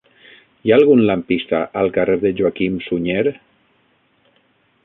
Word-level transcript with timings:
Hi 0.67 0.71
ha 0.71 0.77
algun 0.77 1.03
lampista 1.09 1.59
al 1.83 1.93
carrer 1.99 2.17
de 2.25 2.33
Joaquim 2.41 2.83
Sunyer? 2.89 3.25